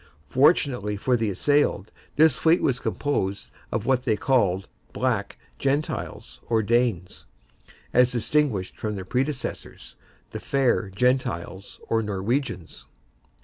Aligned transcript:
Fortunately 0.29 0.97
for 0.97 1.15
the 1.15 1.29
assailed, 1.29 1.91
this 2.15 2.35
fleet 2.35 2.63
was 2.63 2.79
composed 2.79 3.51
of 3.71 3.85
what 3.85 4.03
they 4.03 4.17
called 4.17 4.67
Black 4.93 5.37
Gentiles, 5.59 6.41
or 6.49 6.63
Danes, 6.63 7.27
as 7.93 8.11
distinguished 8.11 8.75
from 8.79 8.95
their 8.95 9.05
predecessors, 9.05 9.95
the 10.31 10.39
Fair 10.39 10.89
Gentiles, 10.89 11.79
or 11.87 12.01
Norwegians. 12.01 12.87